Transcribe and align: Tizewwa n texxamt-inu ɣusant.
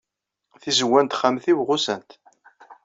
Tizewwa 0.61 0.99
n 1.01 1.07
texxamt-inu 1.07 1.63
ɣusant. 1.67 2.11